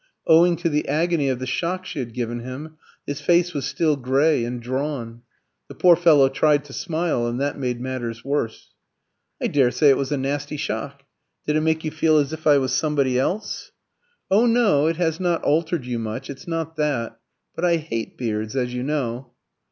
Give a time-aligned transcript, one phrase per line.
[0.25, 3.95] Owing to the agony of the shock she had given him, his face was still
[3.95, 5.21] grey and drawn.
[5.67, 8.69] The poor fellow tried to smile, and that made matters worse.
[9.39, 11.03] "I daresay it was a nasty shock.
[11.45, 13.71] Did it make you feel as if I was somebody else?"
[14.31, 16.31] "Oh no; it has not altered you much.
[16.31, 17.19] It's not that.
[17.55, 19.33] But I hate beards, as you know."